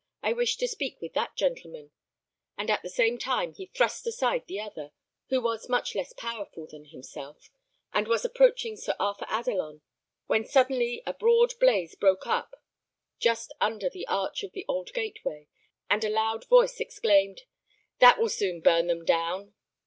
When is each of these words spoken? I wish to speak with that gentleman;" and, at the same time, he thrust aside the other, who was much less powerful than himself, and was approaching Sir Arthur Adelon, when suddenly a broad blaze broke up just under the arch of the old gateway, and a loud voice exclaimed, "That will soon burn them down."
I 0.23 0.33
wish 0.33 0.57
to 0.57 0.67
speak 0.67 0.99
with 0.99 1.13
that 1.13 1.35
gentleman;" 1.35 1.91
and, 2.57 2.71
at 2.71 2.81
the 2.81 2.89
same 2.89 3.19
time, 3.19 3.53
he 3.53 3.67
thrust 3.67 4.07
aside 4.07 4.47
the 4.47 4.59
other, 4.59 4.93
who 5.29 5.39
was 5.39 5.69
much 5.69 5.93
less 5.93 6.11
powerful 6.13 6.65
than 6.65 6.85
himself, 6.85 7.51
and 7.93 8.07
was 8.07 8.25
approaching 8.25 8.75
Sir 8.75 8.95
Arthur 8.99 9.27
Adelon, 9.29 9.81
when 10.25 10.43
suddenly 10.43 11.03
a 11.05 11.13
broad 11.13 11.53
blaze 11.59 11.93
broke 11.93 12.25
up 12.25 12.63
just 13.19 13.53
under 13.61 13.91
the 13.91 14.07
arch 14.07 14.41
of 14.41 14.53
the 14.53 14.65
old 14.67 14.91
gateway, 14.93 15.47
and 15.87 16.03
a 16.03 16.09
loud 16.09 16.45
voice 16.45 16.79
exclaimed, 16.79 17.43
"That 17.99 18.19
will 18.19 18.29
soon 18.29 18.59
burn 18.61 18.87
them 18.87 19.05
down." 19.05 19.53